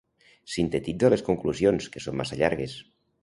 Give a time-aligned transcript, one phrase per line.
[0.53, 2.77] Sintetitza les conclusions, que són massa llargues.